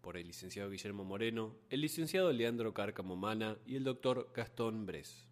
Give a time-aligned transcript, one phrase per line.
[0.00, 5.28] Por el licenciado Guillermo Moreno, el licenciado Leandro Cárcamo Mana y el doctor Gastón Bres.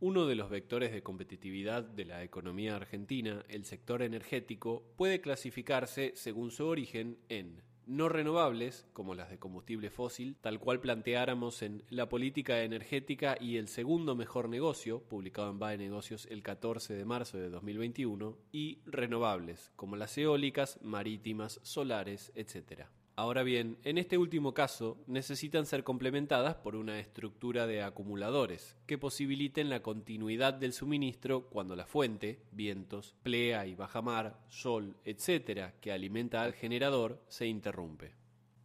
[0.00, 6.12] Uno de los vectores de competitividad de la economía argentina, el sector energético, puede clasificarse
[6.16, 11.82] según su origen en no renovables, como las de combustible fósil, tal cual planteáramos en
[11.90, 17.04] La política energética y el segundo mejor negocio, publicado en BAE Negocios el 14 de
[17.04, 22.86] marzo de 2021, y renovables, como las eólicas, marítimas, solares, etc.
[23.14, 28.96] Ahora bien, en este último caso necesitan ser complementadas por una estructura de acumuladores que
[28.96, 35.92] posibiliten la continuidad del suministro cuando la fuente, vientos, plea y bajamar, sol, etc., que
[35.92, 38.14] alimenta al generador, se interrumpe.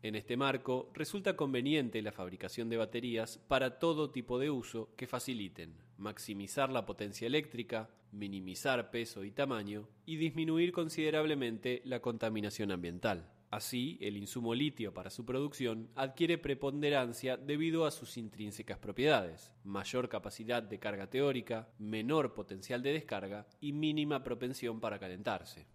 [0.02, 5.08] En este marco, resulta conveniente la fabricación de baterías para todo tipo de uso que
[5.08, 13.30] faciliten maximizar la potencia eléctrica, minimizar peso y tamaño y disminuir considerablemente la contaminación ambiental.
[13.50, 20.10] Así, el insumo litio para su producción adquiere preponderancia debido a sus intrínsecas propiedades, mayor
[20.10, 25.66] capacidad de carga teórica, menor potencial de descarga y mínima propensión para calentarse.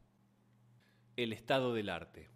[1.17, 2.29] El estado del arte.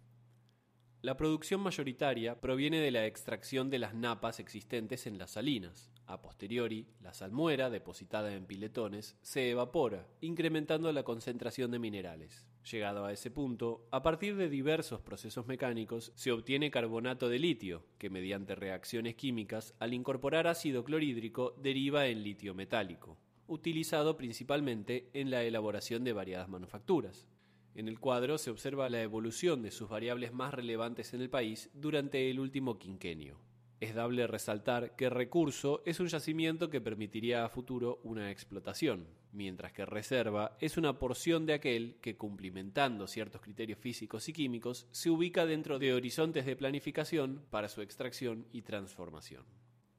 [1.07, 5.89] La producción mayoritaria proviene de la extracción de las napas existentes en las salinas.
[6.05, 12.45] A posteriori, la salmuera, depositada en piletones, se evapora, incrementando la concentración de minerales.
[12.69, 17.85] Llegado a ese punto, a partir de diversos procesos mecánicos se obtiene carbonato de litio,
[17.97, 25.31] que mediante reacciones químicas, al incorporar ácido clorhídrico, deriva en litio metálico, utilizado principalmente en
[25.31, 27.29] la elaboración de variadas manufacturas.
[27.77, 31.69] En el cuadro se observa la evolución de sus variables más relevantes en el país
[31.75, 33.37] durante el último quinquenio.
[33.79, 39.73] Es dable resaltar que recurso es un yacimiento que permitiría a futuro una explotación, mientras
[39.73, 45.11] que reserva es una porción de aquel que, cumplimentando ciertos criterios físicos y químicos, se
[45.11, 49.45] ubica dentro de horizontes de planificación para su extracción y transformación.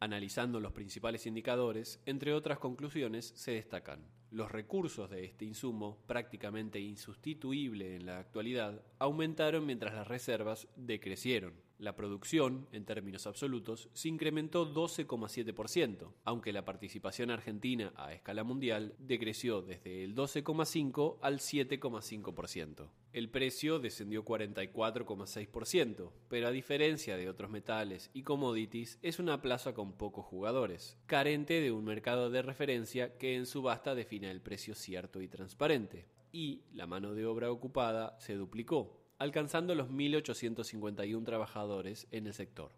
[0.00, 6.81] Analizando los principales indicadores, entre otras conclusiones se destacan los recursos de este insumo, prácticamente
[6.81, 11.54] insustituible en la actualidad, aumentaron mientras las reservas decrecieron.
[11.78, 18.96] La producción, en términos absolutos, se incrementó 12,7%, aunque la participación argentina a escala mundial
[18.98, 22.88] decreció desde el 12,5 al 7,5%.
[23.12, 29.72] El precio descendió 44,6%, pero a diferencia de otros metales y commodities, es una plaza
[29.72, 34.74] con pocos jugadores, carente de un mercado de referencia que en subasta define el precio
[34.74, 36.06] cierto y transparente.
[36.32, 42.72] Y la mano de obra ocupada se duplicó, alcanzando los 1.851 trabajadores en el sector.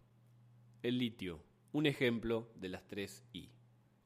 [0.83, 1.43] El litio,
[1.73, 3.51] un ejemplo de las tres I.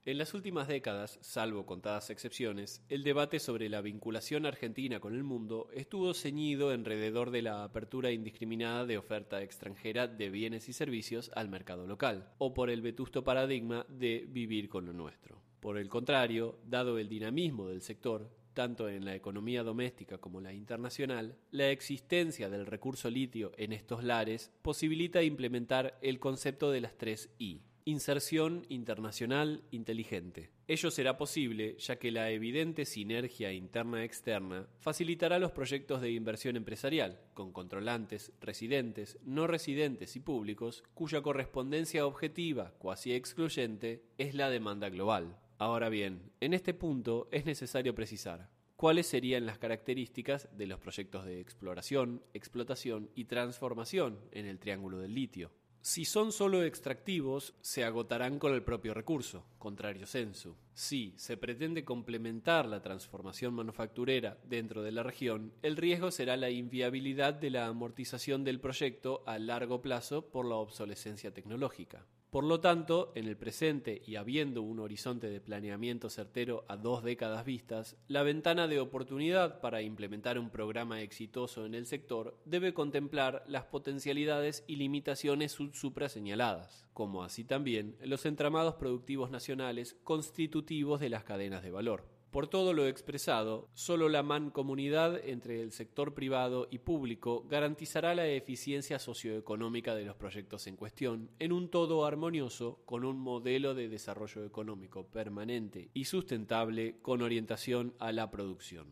[0.07, 5.23] En las últimas décadas, salvo contadas excepciones, el debate sobre la vinculación argentina con el
[5.23, 11.31] mundo estuvo ceñido alrededor de la apertura indiscriminada de oferta extranjera de bienes y servicios
[11.35, 15.41] al mercado local, o por el vetusto paradigma de vivir con lo nuestro.
[15.65, 20.53] Por el contrario, dado el dinamismo del sector, tanto en la economía doméstica como la
[20.53, 26.99] internacional, la existencia del recurso litio en estos lares posibilita implementar el concepto de las
[26.99, 27.63] tres I.
[27.87, 30.51] Inserción internacional inteligente.
[30.69, 37.23] Ello será posible ya que la evidente sinergia interna-externa facilitará los proyectos de inversión empresarial,
[37.33, 44.91] con controlantes, residentes, no residentes y públicos, cuya correspondencia objetiva, cuasi excluyente, es la demanda
[44.91, 45.39] global.
[45.65, 51.25] Ahora bien, en este punto es necesario precisar cuáles serían las características de los proyectos
[51.25, 55.53] de exploración, explotación y transformación en el Triángulo del Litio.
[55.81, 60.55] Si son solo extractivos, se agotarán con el propio recurso, contrario sensu.
[60.75, 66.51] Si se pretende complementar la transformación manufacturera dentro de la región, el riesgo será la
[66.51, 72.05] inviabilidad de la amortización del proyecto a largo plazo por la obsolescencia tecnológica.
[72.35, 77.05] Por lo tanto, en el presente y habiendo un horizonte de planeamiento certero a dos
[77.05, 82.75] décadas vistas, la ventana de oportunidad para implementar un programa exitoso en el sector debe
[82.75, 91.11] contemplar las potencialidades y limitaciones supraseñaladas, como así también los entramados productivos nacionales constitutivos de
[91.11, 92.14] las cadenas de valor.
[92.35, 98.27] Por todo lo expresado, solo la mancomunidad entre el sector privado y público garantizará la
[98.27, 103.89] eficiencia socioeconómica de los proyectos en cuestión en un todo armonioso con un modelo de
[103.89, 108.89] desarrollo económico permanente y sustentable con orientación a la producción.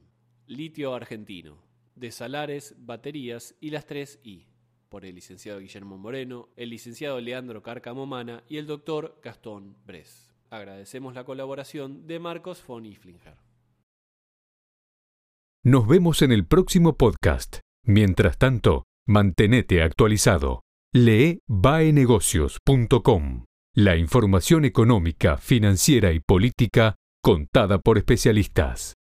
[0.46, 1.64] Litio argentino,
[1.96, 4.46] de Salares, baterías y las 3 I,
[4.88, 10.31] por el licenciado Guillermo Moreno, el licenciado Leandro Cárcamo Mana y el doctor Gastón Bres.
[10.52, 13.38] Agradecemos la colaboración de Marcos von Iflinger.
[15.64, 17.60] Nos vemos en el próximo podcast.
[17.86, 20.60] Mientras tanto, mantenete actualizado.
[20.92, 23.46] Lee baenegocios.com.
[23.74, 28.92] La información económica, financiera y política contada por especialistas.